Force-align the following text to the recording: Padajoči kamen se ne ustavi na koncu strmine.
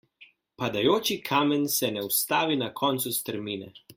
Padajoči 0.61 1.17
kamen 1.27 1.69
se 1.75 1.91
ne 1.97 2.05
ustavi 2.07 2.59
na 2.65 2.73
koncu 2.83 3.17
strmine. 3.21 3.73